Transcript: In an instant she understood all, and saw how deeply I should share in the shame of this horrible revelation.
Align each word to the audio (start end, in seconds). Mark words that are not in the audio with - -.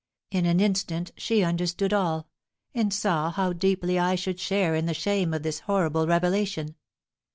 In 0.31 0.47
an 0.47 0.59
instant 0.59 1.11
she 1.15 1.43
understood 1.43 1.93
all, 1.93 2.27
and 2.73 2.91
saw 2.91 3.29
how 3.29 3.53
deeply 3.53 3.99
I 3.99 4.15
should 4.15 4.39
share 4.39 4.73
in 4.73 4.87
the 4.87 4.95
shame 4.95 5.31
of 5.31 5.43
this 5.43 5.59
horrible 5.59 6.07
revelation. 6.07 6.73